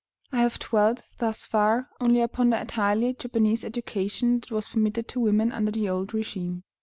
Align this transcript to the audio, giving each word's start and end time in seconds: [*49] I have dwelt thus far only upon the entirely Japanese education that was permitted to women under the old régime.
[*49] 0.33 0.37
I 0.39 0.41
have 0.41 0.57
dwelt 0.57 1.01
thus 1.19 1.45
far 1.45 1.87
only 1.99 2.21
upon 2.21 2.49
the 2.49 2.59
entirely 2.59 3.13
Japanese 3.13 3.63
education 3.63 4.39
that 4.39 4.49
was 4.49 4.67
permitted 4.69 5.07
to 5.09 5.19
women 5.19 5.51
under 5.51 5.69
the 5.69 5.89
old 5.89 6.07
régime. 6.09 6.63